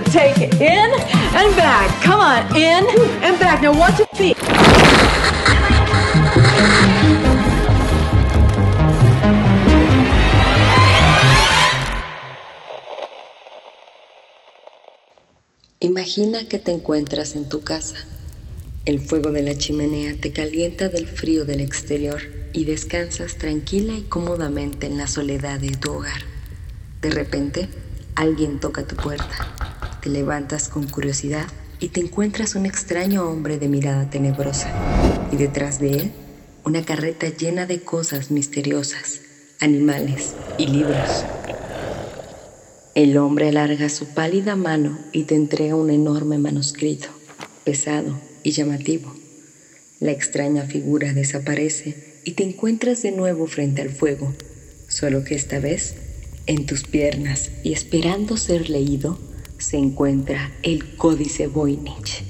[0.00, 0.90] Take it in
[1.36, 2.02] and back.
[2.02, 2.86] Come on, in
[3.22, 3.60] and back.
[3.60, 4.38] Now watch your feet.
[15.80, 17.96] Imagina que te encuentras en tu casa.
[18.86, 22.22] El fuego de la chimenea te calienta del frío del exterior
[22.54, 26.22] y descansas tranquila y cómodamente en la soledad de tu hogar.
[27.02, 27.68] De repente,
[28.14, 29.61] alguien toca tu puerta.
[30.02, 31.46] Te levantas con curiosidad
[31.78, 34.68] y te encuentras un extraño hombre de mirada tenebrosa.
[35.30, 36.12] Y detrás de él,
[36.64, 39.20] una carreta llena de cosas misteriosas,
[39.60, 41.24] animales y libros.
[42.96, 47.06] El hombre alarga su pálida mano y te entrega un enorme manuscrito,
[47.62, 49.14] pesado y llamativo.
[50.00, 54.34] La extraña figura desaparece y te encuentras de nuevo frente al fuego,
[54.88, 55.94] solo que esta vez
[56.46, 59.16] en tus piernas y esperando ser leído
[59.62, 62.24] se encuentra el Códice Voynich.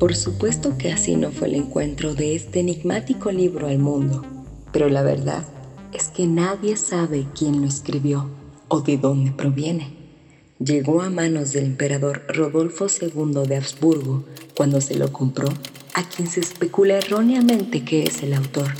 [0.00, 4.24] Por supuesto que así no fue el encuentro de este enigmático libro al mundo,
[4.72, 5.46] pero la verdad
[5.92, 8.30] es que nadie sabe quién lo escribió
[8.68, 9.92] o de dónde proviene.
[10.58, 14.24] Llegó a manos del emperador Rodolfo II de Habsburgo
[14.56, 15.48] cuando se lo compró,
[15.92, 18.72] a quien se especula erróneamente que es el autor,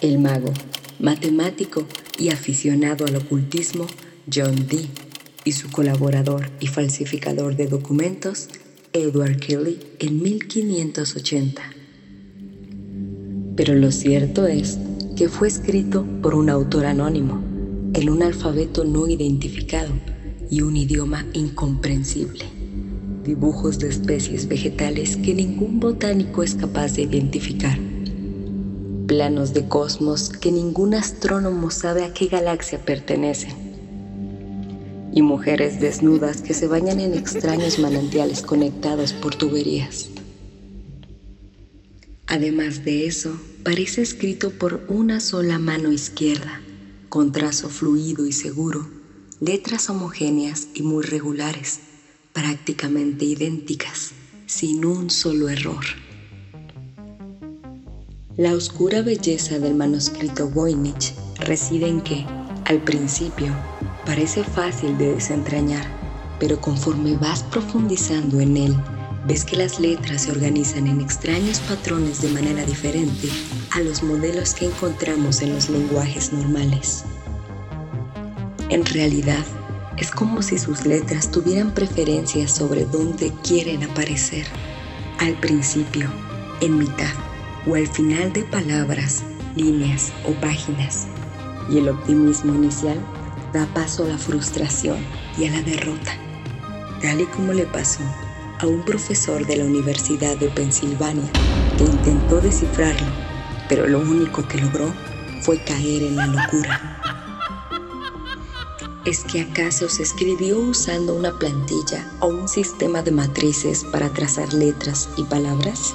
[0.00, 0.52] el mago,
[1.00, 1.84] matemático
[2.18, 3.86] y aficionado al ocultismo
[4.32, 4.88] John Dee,
[5.46, 8.48] y su colaborador y falsificador de documentos
[8.92, 11.62] Edward Kelly en 1580.
[13.54, 14.76] Pero lo cierto es
[15.16, 17.40] que fue escrito por un autor anónimo,
[17.94, 19.94] en un alfabeto no identificado
[20.50, 22.44] y un idioma incomprensible.
[23.24, 27.78] Dibujos de especies vegetales que ningún botánico es capaz de identificar.
[29.06, 33.75] Planos de cosmos que ningún astrónomo sabe a qué galaxia pertenecen.
[35.16, 40.10] Y mujeres desnudas que se bañan en extraños manantiales conectados por tuberías.
[42.26, 46.60] Además de eso, parece escrito por una sola mano izquierda,
[47.08, 48.90] con trazo fluido y seguro,
[49.40, 51.80] letras homogéneas y muy regulares,
[52.34, 54.10] prácticamente idénticas,
[54.44, 55.86] sin un solo error.
[58.36, 62.26] La oscura belleza del manuscrito Voynich reside en que,
[62.66, 63.56] al principio,
[64.06, 65.84] parece fácil de desentrañar,
[66.38, 68.76] pero conforme vas profundizando en él,
[69.26, 73.28] ves que las letras se organizan en extraños patrones de manera diferente
[73.72, 77.04] a los modelos que encontramos en los lenguajes normales.
[78.70, 79.44] En realidad,
[79.96, 84.46] es como si sus letras tuvieran preferencias sobre dónde quieren aparecer,
[85.18, 86.08] al principio,
[86.60, 87.12] en mitad
[87.66, 89.22] o al final de palabras,
[89.56, 91.06] líneas o páginas.
[91.68, 92.98] Y el optimismo inicial
[93.56, 94.98] da paso a la frustración
[95.38, 96.12] y a la derrota,
[97.00, 98.02] tal y como le pasó
[98.60, 101.30] a un profesor de la Universidad de Pensilvania
[101.78, 103.06] que intentó descifrarlo,
[103.66, 104.92] pero lo único que logró
[105.40, 107.00] fue caer en la locura.
[109.06, 114.52] ¿Es que acaso se escribió usando una plantilla o un sistema de matrices para trazar
[114.52, 115.94] letras y palabras?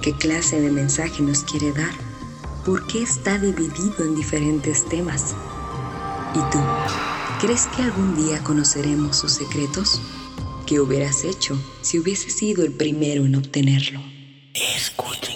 [0.00, 1.92] ¿Qué clase de mensaje nos quiere dar?
[2.64, 5.34] ¿Por qué está dividido en diferentes temas?
[6.34, 6.58] ¿Y tú?
[7.40, 10.00] ¿Crees que algún día conoceremos sus secretos?
[10.66, 14.00] ¿Qué hubieras hecho si hubieses sido el primero en obtenerlo?
[14.52, 15.33] Escuche.